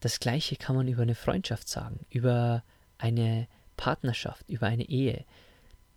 das 0.00 0.20
Gleiche 0.20 0.56
kann 0.56 0.76
man 0.76 0.86
über 0.86 1.00
eine 1.00 1.14
Freundschaft 1.14 1.66
sagen, 1.66 2.04
über 2.10 2.62
eine 2.98 3.48
Partnerschaft, 3.78 4.50
über 4.50 4.66
eine 4.66 4.86
Ehe. 4.86 5.24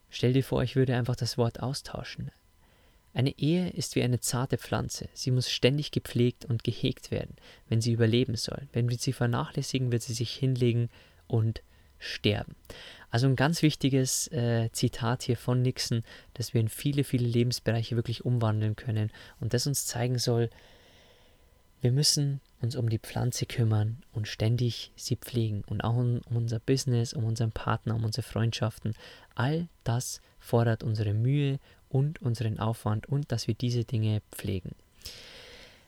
Stell 0.09 0.31
dir 0.31 0.45
vor, 0.45 0.63
ich 0.63 0.77
würde 0.77 0.95
einfach 0.95 1.17
das 1.17 1.37
Wort 1.37 1.59
austauschen. 1.59 2.31
Eine 3.13 3.37
Ehe 3.37 3.71
ist 3.71 3.95
wie 3.95 4.03
eine 4.03 4.21
zarte 4.21 4.57
Pflanze. 4.57 5.09
Sie 5.13 5.31
muss 5.31 5.51
ständig 5.51 5.91
gepflegt 5.91 6.45
und 6.45 6.63
gehegt 6.63 7.11
werden, 7.11 7.35
wenn 7.67 7.81
sie 7.81 7.91
überleben 7.91 8.37
soll. 8.37 8.69
Wenn 8.71 8.87
wir 8.87 8.97
sie 8.97 9.11
vernachlässigen, 9.11 9.91
wird 9.91 10.03
sie 10.03 10.13
sich 10.13 10.31
hinlegen 10.31 10.87
und 11.27 11.63
sterben. 11.99 12.55
Also 13.15 13.27
ein 13.27 13.37
ganz 13.37 13.61
wichtiges 13.61 14.27
äh, 14.33 14.69
Zitat 14.73 15.23
hier 15.23 15.37
von 15.37 15.61
Nixon, 15.61 16.03
dass 16.33 16.53
wir 16.53 16.59
in 16.59 16.67
viele, 16.67 17.05
viele 17.05 17.25
Lebensbereiche 17.25 17.95
wirklich 17.95 18.25
umwandeln 18.25 18.75
können 18.75 19.09
und 19.39 19.53
das 19.53 19.67
uns 19.67 19.85
zeigen 19.85 20.17
soll, 20.19 20.49
wir 21.79 21.93
müssen 21.93 22.41
uns 22.59 22.75
um 22.75 22.89
die 22.89 22.99
Pflanze 22.99 23.45
kümmern 23.45 24.03
und 24.11 24.27
ständig 24.27 24.91
sie 24.97 25.15
pflegen 25.15 25.63
und 25.67 25.81
auch 25.85 25.95
um, 25.95 26.19
um 26.29 26.35
unser 26.35 26.59
Business, 26.59 27.13
um 27.13 27.23
unseren 27.23 27.53
Partner, 27.53 27.95
um 27.95 28.03
unsere 28.03 28.27
Freundschaften. 28.27 28.95
All 29.33 29.69
das 29.85 30.19
fordert 30.37 30.83
unsere 30.83 31.13
Mühe 31.13 31.59
und 31.87 32.21
unseren 32.21 32.59
Aufwand 32.59 33.07
und 33.07 33.31
dass 33.31 33.47
wir 33.47 33.55
diese 33.55 33.85
Dinge 33.85 34.23
pflegen. 34.33 34.75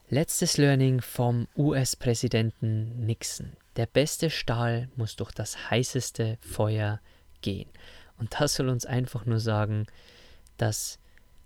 Letztes 0.09 0.55
Learning 0.55 1.01
vom 1.01 1.49
US-Präsidenten 1.57 3.05
Nixon. 3.05 3.51
Der 3.75 3.85
beste 3.85 4.29
Stahl 4.29 4.87
muss 4.95 5.17
durch 5.17 5.33
das 5.33 5.69
heißeste 5.69 6.37
Feuer 6.39 7.01
gehen. 7.41 7.69
Und 8.17 8.35
das 8.39 8.55
soll 8.55 8.69
uns 8.69 8.85
einfach 8.85 9.25
nur 9.25 9.39
sagen, 9.39 9.85
dass 10.57 10.99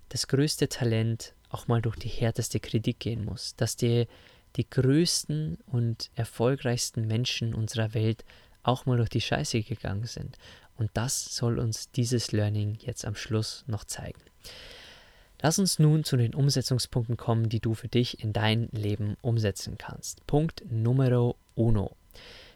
das 0.10 0.28
größte 0.28 0.70
Talent 0.70 1.34
auch 1.50 1.68
mal 1.68 1.82
durch 1.82 1.98
die 1.98 2.10
härteste 2.10 2.60
Kritik 2.60 3.00
gehen 3.00 3.26
muss, 3.26 3.56
dass 3.56 3.76
die, 3.76 4.08
die 4.56 4.70
größten 4.70 5.58
und 5.66 6.10
erfolgreichsten 6.16 7.08
Menschen 7.08 7.54
unserer 7.54 7.94
Welt 7.94 8.24
auch 8.64 8.86
mal 8.86 8.98
durch 8.98 9.10
die 9.10 9.22
Scheiße 9.22 9.62
gegangen 9.62 10.06
sind. 10.06 10.38
Und 10.78 10.92
das 10.94 11.36
soll 11.36 11.60
uns 11.60 11.92
dieses 11.92 12.32
Learning 12.32 12.78
jetzt 12.80 13.06
am 13.06 13.16
Schluss 13.16 13.64
noch 13.68 13.84
zeigen. 13.84 14.22
Lass 15.42 15.58
uns 15.60 15.80
nun 15.80 16.04
zu 16.04 16.18
den 16.18 16.36
Umsetzungspunkten 16.36 17.18
kommen, 17.18 17.50
die 17.50 17.60
du 17.60 17.74
für 17.74 17.88
dich 17.88 18.24
in 18.24 18.32
dein 18.32 18.70
Leben 18.72 19.18
umsetzen 19.22 19.78
kannst. 19.78 20.26
Punkt 20.28 20.64
Numero 20.70 21.36
uno. 21.56 21.96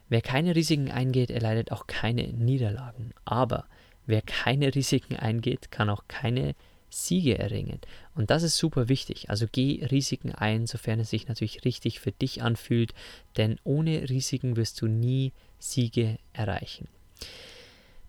Wer 0.10 0.22
keine 0.22 0.56
Risiken 0.56 0.92
eingeht, 0.92 1.32
erleidet 1.32 1.72
auch 1.72 1.88
keine 1.88 2.28
Niederlagen. 2.28 3.12
Aber 3.26 3.66
wer 4.06 4.22
keine 4.22 4.74
Risiken 4.74 5.16
eingeht, 5.16 5.72
kann 5.72 5.90
auch 5.90 6.04
keine 6.08 6.56
Siege 6.90 7.38
erringen. 7.38 7.80
Und 8.14 8.30
das 8.30 8.44
ist 8.44 8.58
super 8.58 8.88
wichtig. 8.88 9.30
Also 9.30 9.48
geh 9.52 9.84
Risiken 9.86 10.32
ein, 10.32 10.68
sofern 10.68 11.00
es 11.00 11.10
sich 11.10 11.28
natürlich 11.28 11.66
richtig 11.66 12.00
für 12.00 12.12
dich 12.12 12.42
anfühlt, 12.42 12.94
denn 13.38 13.60
ohne 13.64 14.10
Risiken 14.10 14.56
wirst 14.56 14.82
du 14.82 14.88
nie 14.88 15.34
Siege 15.60 16.18
erreichen. 16.32 16.88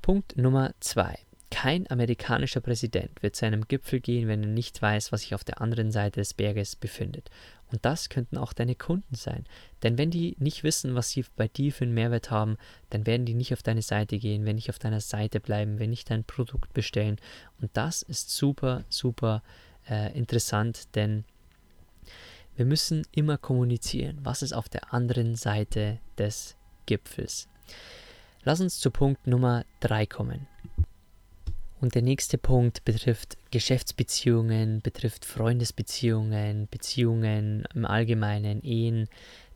Punkt 0.03 0.37
Nummer 0.37 0.73
zwei. 0.79 1.19
Kein 1.51 1.89
amerikanischer 1.91 2.61
Präsident 2.61 3.23
wird 3.23 3.37
zu 3.37 3.47
einem 3.47 3.69
Gipfel 3.69 4.01
gehen, 4.01 4.27
wenn 4.27 4.43
er 4.43 4.49
nicht 4.49 4.83
weiß, 4.83 5.13
was 5.13 5.23
sich 5.23 5.35
auf 5.35 5.45
der 5.45 5.61
anderen 5.61 5.93
Seite 5.93 6.21
des 6.21 6.35
Berges 6.35 6.75
befindet. 6.75 7.31
Und 7.71 7.85
das 7.85 8.09
könnten 8.09 8.37
auch 8.37 8.53
deine 8.53 8.75
Kunden 8.75 9.15
sein. 9.15 9.45
Denn 9.83 9.97
wenn 9.97 10.11
die 10.11 10.37
nicht 10.39 10.65
wissen, 10.65 10.95
was 10.95 11.11
sie 11.11 11.25
bei 11.37 11.49
dir 11.49 11.73
für 11.73 11.85
einen 11.85 11.95
Mehrwert 11.95 12.31
haben, 12.31 12.57
dann 12.91 13.07
werden 13.07 13.27
die 13.27 13.35
nicht 13.35 13.53
auf 13.53 13.63
deine 13.63 13.83
Seite 13.83 14.19
gehen, 14.19 14.45
wenn 14.45 14.57
nicht 14.57 14.71
auf 14.71 14.79
deiner 14.79 15.01
Seite 15.01 15.41
bleiben, 15.41 15.79
wenn 15.79 15.91
nicht 15.91 16.11
dein 16.11 16.25
Produkt 16.25 16.73
bestellen. 16.75 17.17
Und 17.61 17.71
das 17.75 18.03
ist 18.03 18.31
super, 18.31 18.85
super 18.89 19.43
äh, 19.89 20.17
interessant, 20.17 20.95
denn 20.95 21.25
wir 22.57 22.65
müssen 22.65 23.07
immer 23.13 23.37
kommunizieren, 23.37 24.19
was 24.23 24.43
ist 24.43 24.53
auf 24.53 24.69
der 24.69 24.95
anderen 24.95 25.37
Seite 25.37 25.99
des 26.19 26.57
Gipfels. 26.87 27.49
Lass 28.45 28.61
uns 28.61 28.79
zu 28.79 28.91
Punkt 28.91 29.27
Nummer 29.27 29.65
3 29.81 30.07
kommen. 30.07 30.47
Und 31.87 31.95
der 31.95 32.03
nächste 32.03 32.37
Punkt 32.37 32.85
betrifft 32.85 33.39
Geschäftsbeziehungen, 33.53 34.81
betrifft 34.83 35.25
Freundesbeziehungen, 35.25 36.67
Beziehungen 36.69 37.65
im 37.77 37.85
Allgemeinen, 37.85 38.61
Ehen. 38.65 39.09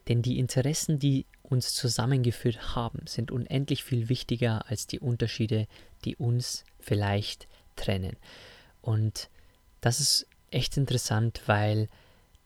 Denn 0.07 0.23
die 0.23 0.39
Interessen, 0.39 1.01
die 1.01 1.27
uns 1.43 1.75
zusammengeführt 1.75 2.77
haben, 2.77 3.01
sind 3.07 3.33
unendlich 3.33 3.83
viel 3.83 4.09
wichtiger 4.09 4.65
als 4.69 4.87
die 4.87 5.01
Unterschiede, 5.01 5.67
die 6.05 6.15
uns 6.15 6.65
vielleicht 6.79 7.49
trennen. 7.75 8.17
Und 8.81 9.29
das 9.81 9.99
ist 9.99 10.29
echt 10.53 10.77
interessant, 10.77 11.43
weil 11.47 11.89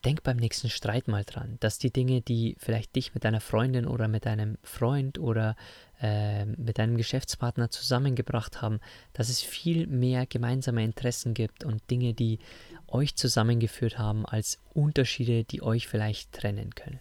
denk 0.04 0.22
beim 0.22 0.36
nächsten 0.36 0.70
Streit 0.70 1.08
mal 1.08 1.24
dran, 1.24 1.56
dass 1.60 1.78
die 1.78 1.90
Dinge, 1.90 2.20
die 2.20 2.56
vielleicht 2.58 2.94
dich 2.96 3.14
mit 3.14 3.24
deiner 3.24 3.40
Freundin 3.40 3.86
oder 3.86 4.08
mit 4.08 4.26
deinem 4.26 4.58
Freund 4.62 5.18
oder 5.18 5.56
äh, 6.00 6.44
mit 6.44 6.78
deinem 6.78 6.96
Geschäftspartner 6.96 7.70
zusammengebracht 7.70 8.62
haben, 8.62 8.80
dass 9.12 9.28
es 9.28 9.40
viel 9.40 9.86
mehr 9.86 10.26
gemeinsame 10.26 10.84
Interessen 10.84 11.34
gibt 11.34 11.64
und 11.64 11.90
Dinge, 11.90 12.14
die 12.14 12.38
euch 12.86 13.16
zusammengeführt 13.16 13.98
haben, 13.98 14.26
als 14.26 14.60
Unterschiede, 14.72 15.44
die 15.44 15.62
euch 15.62 15.88
vielleicht 15.88 16.32
trennen 16.32 16.74
können. 16.74 17.00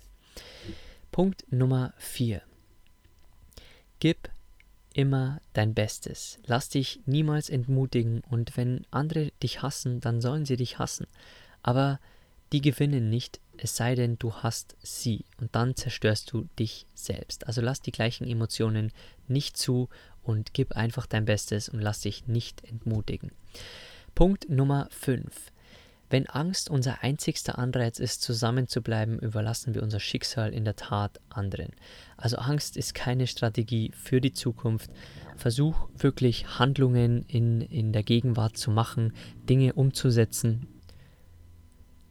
Punkt 1.11 1.45
Nummer 1.51 1.93
4. 1.97 2.41
Gib 3.99 4.29
immer 4.93 5.41
dein 5.53 5.73
Bestes. 5.73 6.39
Lass 6.45 6.69
dich 6.69 7.01
niemals 7.05 7.49
entmutigen 7.49 8.21
und 8.29 8.57
wenn 8.57 8.85
andere 8.91 9.31
dich 9.41 9.61
hassen, 9.61 9.99
dann 10.01 10.21
sollen 10.21 10.45
sie 10.45 10.57
dich 10.57 10.79
hassen. 10.79 11.07
Aber 11.61 11.99
die 12.53 12.61
gewinnen 12.61 13.09
nicht, 13.09 13.41
es 13.57 13.75
sei 13.75 13.95
denn, 13.95 14.17
du 14.19 14.33
hast 14.35 14.77
sie 14.81 15.25
und 15.41 15.55
dann 15.55 15.75
zerstörst 15.75 16.31
du 16.31 16.47
dich 16.57 16.85
selbst. 16.93 17.47
Also 17.47 17.61
lass 17.61 17.81
die 17.81 17.91
gleichen 17.91 18.27
Emotionen 18.27 18.91
nicht 19.27 19.57
zu 19.57 19.89
und 20.21 20.53
gib 20.53 20.73
einfach 20.73 21.07
dein 21.07 21.25
Bestes 21.25 21.67
und 21.67 21.79
lass 21.79 22.01
dich 22.01 22.27
nicht 22.27 22.63
entmutigen. 22.63 23.31
Punkt 24.15 24.49
Nummer 24.49 24.87
5. 24.91 25.51
Wenn 26.09 26.27
Angst 26.27 26.69
unser 26.69 27.01
einzigster 27.01 27.57
Anreiz 27.57 27.97
ist, 27.97 28.21
zusammenzubleiben, 28.21 29.17
überlassen 29.17 29.73
wir 29.73 29.81
unser 29.81 29.99
Schicksal 29.99 30.53
in 30.53 30.63
der 30.63 30.75
Tat 30.75 31.19
anderen. 31.29 31.71
Also 32.17 32.37
Angst 32.37 32.77
ist 32.77 32.93
keine 32.93 33.25
Strategie 33.25 33.91
für 33.95 34.21
die 34.21 34.33
Zukunft. 34.33 34.91
Versuch 35.37 35.89
wirklich 35.97 36.59
Handlungen 36.59 37.23
in, 37.23 37.61
in 37.61 37.93
der 37.93 38.03
Gegenwart 38.03 38.57
zu 38.57 38.69
machen, 38.69 39.13
Dinge 39.49 39.73
umzusetzen. 39.73 40.67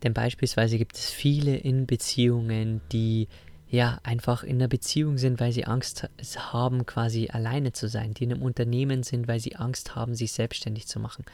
Denn 0.02 0.14
beispielsweise 0.14 0.78
gibt 0.78 0.96
es 0.96 1.10
viele 1.10 1.56
in 1.56 1.86
Beziehungen, 1.86 2.80
die 2.90 3.28
ja 3.68 3.98
einfach 4.02 4.42
in 4.42 4.56
einer 4.56 4.68
Beziehung 4.68 5.16
sind, 5.16 5.40
weil 5.40 5.52
sie 5.52 5.64
Angst 5.64 6.08
haben, 6.36 6.84
quasi 6.84 7.28
alleine 7.30 7.72
zu 7.72 7.88
sein, 7.88 8.12
die 8.12 8.24
in 8.24 8.32
einem 8.32 8.42
Unternehmen 8.42 9.02
sind, 9.02 9.28
weil 9.28 9.40
sie 9.40 9.56
Angst 9.56 9.94
haben, 9.94 10.14
sich 10.14 10.32
selbstständig 10.32 10.86
zu 10.86 11.00
machen. 11.00 11.24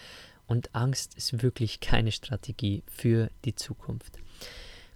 Und 0.46 0.74
Angst 0.74 1.14
ist 1.16 1.42
wirklich 1.42 1.80
keine 1.80 2.12
Strategie 2.12 2.84
für 2.86 3.30
die 3.44 3.54
Zukunft. 3.54 4.18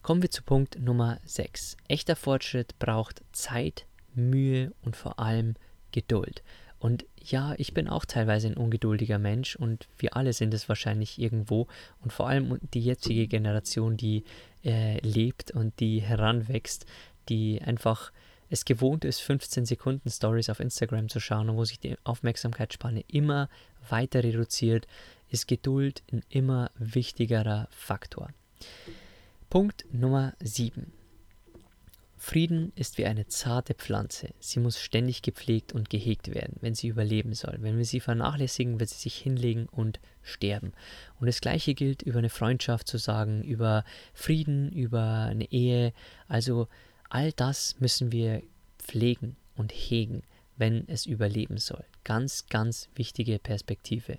Kommen 0.02 0.22
wir 0.22 0.30
zu 0.30 0.42
Punkt 0.42 0.80
Nummer 0.80 1.18
6. 1.24 1.76
Echter 1.88 2.16
Fortschritt 2.16 2.78
braucht 2.78 3.22
Zeit, 3.32 3.86
Mühe 4.14 4.72
und 4.82 4.96
vor 4.96 5.18
allem 5.18 5.54
Geduld. 5.90 6.42
Und 6.82 7.06
ja, 7.16 7.54
ich 7.58 7.74
bin 7.74 7.86
auch 7.86 8.04
teilweise 8.04 8.48
ein 8.48 8.56
ungeduldiger 8.56 9.20
Mensch 9.20 9.54
und 9.54 9.86
wir 9.98 10.16
alle 10.16 10.32
sind 10.32 10.52
es 10.52 10.68
wahrscheinlich 10.68 11.16
irgendwo. 11.16 11.68
Und 12.00 12.12
vor 12.12 12.28
allem 12.28 12.58
die 12.74 12.80
jetzige 12.80 13.28
Generation, 13.28 13.96
die 13.96 14.24
äh, 14.64 14.98
lebt 14.98 15.52
und 15.52 15.78
die 15.78 16.02
heranwächst, 16.02 16.84
die 17.28 17.62
einfach 17.62 18.10
es 18.50 18.64
gewohnt 18.64 19.04
ist, 19.04 19.20
15 19.20 19.64
Sekunden 19.64 20.10
Stories 20.10 20.50
auf 20.50 20.58
Instagram 20.58 21.08
zu 21.08 21.20
schauen 21.20 21.50
und 21.50 21.56
wo 21.56 21.64
sich 21.64 21.78
die 21.78 21.96
Aufmerksamkeitsspanne 22.02 23.04
immer 23.06 23.48
weiter 23.88 24.24
reduziert, 24.24 24.88
ist 25.30 25.46
Geduld 25.46 26.02
ein 26.10 26.24
immer 26.30 26.72
wichtigerer 26.74 27.68
Faktor. 27.70 28.30
Punkt 29.50 29.84
Nummer 29.92 30.34
7. 30.40 30.92
Frieden 32.24 32.72
ist 32.76 32.98
wie 32.98 33.06
eine 33.06 33.26
zarte 33.26 33.74
Pflanze. 33.74 34.28
Sie 34.38 34.60
muss 34.60 34.78
ständig 34.78 35.22
gepflegt 35.22 35.72
und 35.72 35.90
gehegt 35.90 36.32
werden, 36.32 36.56
wenn 36.60 36.76
sie 36.76 36.86
überleben 36.86 37.34
soll. 37.34 37.56
Wenn 37.58 37.78
wir 37.78 37.84
sie 37.84 37.98
vernachlässigen, 37.98 38.78
wird 38.78 38.90
sie 38.90 39.00
sich 39.00 39.16
hinlegen 39.16 39.66
und 39.66 39.98
sterben. 40.22 40.72
Und 41.18 41.26
das 41.26 41.40
gleiche 41.40 41.74
gilt 41.74 42.00
über 42.00 42.20
eine 42.20 42.30
Freundschaft 42.30 42.86
zu 42.86 42.96
sagen, 42.96 43.42
über 43.42 43.84
Frieden, 44.14 44.70
über 44.70 45.02
eine 45.02 45.50
Ehe. 45.50 45.92
Also 46.28 46.68
all 47.10 47.32
das 47.32 47.80
müssen 47.80 48.12
wir 48.12 48.40
pflegen 48.78 49.34
und 49.56 49.72
hegen, 49.72 50.22
wenn 50.56 50.86
es 50.86 51.06
überleben 51.06 51.58
soll. 51.58 51.84
Ganz, 52.04 52.46
ganz 52.46 52.88
wichtige 52.94 53.40
Perspektive. 53.40 54.18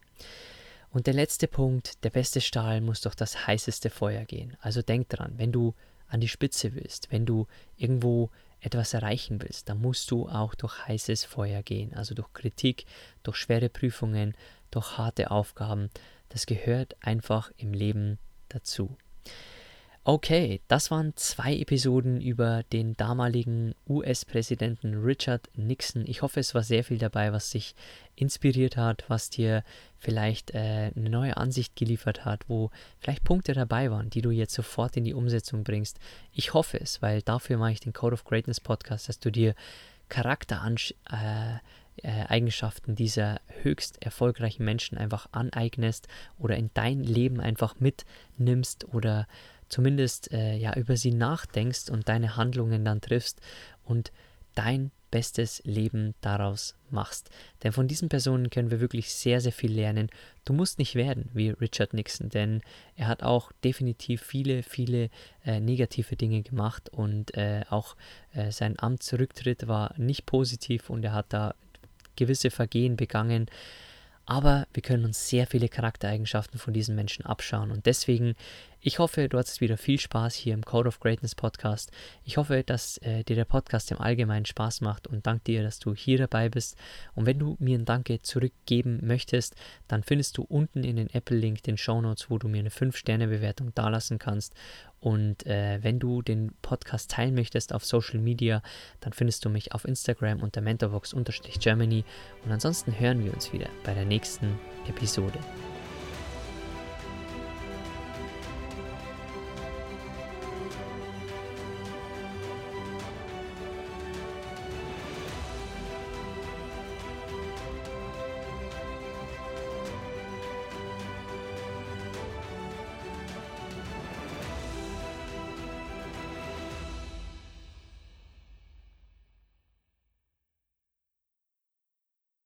Und 0.91 1.07
der 1.07 1.13
letzte 1.13 1.47
Punkt, 1.47 2.03
der 2.03 2.09
beste 2.09 2.41
Stahl 2.41 2.81
muss 2.81 2.99
durch 2.99 3.15
das 3.15 3.47
heißeste 3.47 3.89
Feuer 3.89 4.25
gehen. 4.25 4.57
Also 4.59 4.81
denk 4.81 5.07
dran, 5.07 5.35
wenn 5.37 5.53
du 5.53 5.73
an 6.13 6.21
die 6.21 6.27
Spitze 6.27 6.75
willst, 6.75 7.11
wenn 7.11 7.25
du 7.25 7.47
irgendwo 7.75 8.29
etwas 8.59 8.93
erreichen 8.93 9.41
willst, 9.41 9.67
dann 9.67 9.81
musst 9.81 10.11
du 10.11 10.29
auch 10.29 10.55
durch 10.55 10.87
heißes 10.87 11.25
Feuer 11.25 11.63
gehen. 11.63 11.93
Also 11.95 12.13
durch 12.13 12.31
Kritik, 12.33 12.85
durch 13.23 13.35
schwere 13.35 13.67
Prüfungen, 13.67 14.35
durch 14.71 14.97
harte 14.97 15.31
Aufgaben. 15.31 15.89
Das 16.29 16.45
gehört 16.45 16.95
einfach 17.01 17.51
im 17.57 17.73
Leben 17.73 18.19
dazu. 18.49 18.95
Okay, 20.05 20.59
das 20.67 20.91
waren 20.91 21.15
zwei 21.15 21.55
Episoden 21.55 22.19
über 22.19 22.63
den 22.73 22.97
damaligen 22.97 23.73
US-Präsidenten 23.87 25.01
Richard 25.01 25.49
Nixon. 25.55 26.03
Ich 26.05 26.21
hoffe, 26.21 26.41
es 26.41 26.53
war 26.53 26.61
sehr 26.61 26.83
viel 26.83 26.97
dabei, 26.97 27.31
was 27.31 27.51
dich 27.51 27.73
inspiriert 28.17 28.75
hat, 28.75 29.05
was 29.07 29.29
dir 29.29 29.63
vielleicht 29.99 30.51
äh, 30.51 30.91
eine 30.93 31.09
neue 31.09 31.37
Ansicht 31.37 31.77
geliefert 31.77 32.25
hat, 32.25 32.49
wo 32.49 32.69
vielleicht 32.99 33.23
Punkte 33.23 33.53
dabei 33.53 33.91
waren, 33.91 34.09
die 34.09 34.21
du 34.21 34.31
jetzt 34.31 34.53
sofort 34.53 34.97
in 34.97 35.05
die 35.05 35.13
Umsetzung 35.13 35.63
bringst. 35.63 36.01
Ich 36.33 36.53
hoffe 36.53 36.81
es, 36.81 37.01
weil 37.01 37.21
dafür 37.21 37.57
mache 37.57 37.71
ich 37.71 37.79
den 37.79 37.93
Code 37.93 38.15
of 38.15 38.25
Greatness 38.25 38.59
Podcast, 38.59 39.07
dass 39.07 39.19
du 39.19 39.31
dir 39.31 39.55
Charaktereigenschaften 40.09 42.91
äh, 42.91 42.93
äh, 42.93 42.97
dieser 42.97 43.39
höchst 43.61 44.01
erfolgreichen 44.01 44.65
Menschen 44.65 44.97
einfach 44.97 45.29
aneignest 45.31 46.09
oder 46.37 46.57
in 46.57 46.71
dein 46.73 47.05
Leben 47.05 47.39
einfach 47.39 47.75
mitnimmst 47.79 48.93
oder 48.93 49.27
zumindest 49.73 50.31
äh, 50.31 50.55
ja 50.55 50.75
über 50.75 50.97
sie 50.97 51.11
nachdenkst 51.11 51.89
und 51.89 52.07
deine 52.07 52.37
Handlungen 52.37 52.85
dann 52.85 53.01
triffst 53.01 53.41
und 53.83 54.11
dein 54.53 54.91
bestes 55.09 55.63
Leben 55.65 56.13
daraus 56.21 56.75
machst. 56.91 57.31
Denn 57.63 57.71
von 57.71 57.87
diesen 57.87 58.07
Personen 58.07 58.51
können 58.51 58.69
wir 58.69 58.79
wirklich 58.81 59.11
sehr, 59.11 59.41
sehr 59.41 59.51
viel 59.51 59.71
lernen. 59.71 60.09
Du 60.45 60.53
musst 60.53 60.77
nicht 60.77 60.93
werden 60.93 61.29
wie 61.33 61.49
Richard 61.49 61.95
Nixon, 61.95 62.29
denn 62.29 62.61
er 62.95 63.07
hat 63.07 63.23
auch 63.23 63.51
definitiv 63.63 64.21
viele, 64.21 64.61
viele 64.61 65.09
äh, 65.43 65.59
negative 65.59 66.15
Dinge 66.15 66.43
gemacht 66.43 66.89
und 66.89 67.35
äh, 67.35 67.63
auch 67.69 67.95
äh, 68.33 68.51
sein 68.51 68.77
Amtsrücktritt 68.77 69.67
war 69.67 69.95
nicht 69.97 70.27
positiv 70.27 70.91
und 70.91 71.03
er 71.03 71.13
hat 71.13 71.27
da 71.29 71.55
gewisse 72.15 72.51
Vergehen 72.51 72.95
begangen. 72.95 73.47
Aber 74.25 74.67
wir 74.73 74.81
können 74.81 75.05
uns 75.05 75.27
sehr 75.27 75.47
viele 75.47 75.69
Charaktereigenschaften 75.69 76.59
von 76.59 76.73
diesen 76.73 76.95
Menschen 76.95 77.25
abschauen 77.25 77.71
und 77.71 77.85
deswegen 77.85 78.35
ich 78.85 78.99
hoffe, 78.99 79.29
du 79.29 79.37
hattest 79.37 79.61
wieder 79.61 79.77
viel 79.77 79.97
Spaß 79.97 80.35
hier 80.35 80.53
im 80.53 80.65
Code 80.65 80.89
of 80.89 80.99
Greatness 80.99 81.35
Podcast. 81.35 81.89
Ich 82.25 82.35
hoffe, 82.35 82.63
dass 82.65 82.97
äh, 82.97 83.23
dir 83.23 83.37
der 83.37 83.45
Podcast 83.45 83.89
im 83.91 84.01
Allgemeinen 84.01 84.45
Spaß 84.45 84.81
macht 84.81 85.07
und 85.07 85.25
danke 85.25 85.45
dir, 85.45 85.63
dass 85.63 85.79
du 85.79 85.95
hier 85.95 86.17
dabei 86.17 86.49
bist. 86.49 86.75
Und 87.15 87.25
wenn 87.25 87.39
du 87.39 87.55
mir 87.59 87.79
ein 87.79 87.85
Danke 87.85 88.21
zurückgeben 88.21 88.99
möchtest, 89.01 89.55
dann 89.87 90.03
findest 90.03 90.37
du 90.37 90.43
unten 90.43 90.83
in 90.83 90.97
den 90.97 91.09
Apple-Link 91.09 91.63
den 91.63 91.77
Show 91.77 92.01
Notes, 92.01 92.29
wo 92.29 92.37
du 92.37 92.49
mir 92.49 92.59
eine 92.59 92.71
5-Sterne-Bewertung 92.71 93.73
dalassen 93.73 94.19
kannst. 94.19 94.53
Und 95.03 95.45
äh, 95.45 95.79
wenn 95.81 95.99
du 95.99 96.21
den 96.21 96.53
Podcast 96.61 97.11
teilen 97.11 97.35
möchtest 97.35 97.73
auf 97.73 97.83
Social 97.83 98.19
Media, 98.19 98.61
dann 99.01 99.11
findest 99.11 99.43
du 99.43 99.49
mich 99.49 99.73
auf 99.73 99.83
Instagram 99.83 100.41
unter 100.41 100.61
mentorbox-germany. 100.61 102.05
Und 102.45 102.51
ansonsten 102.51 102.97
hören 102.97 103.23
wir 103.23 103.33
uns 103.33 103.51
wieder 103.51 103.67
bei 103.83 103.93
der 103.93 104.05
nächsten 104.05 104.57
Episode. 104.87 105.39